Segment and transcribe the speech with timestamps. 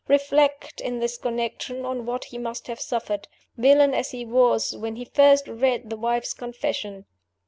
[0.07, 4.95] Reflect, in this connection, on what he must have suffered, villain as he was, when
[4.95, 7.05] he first read the wife's confession.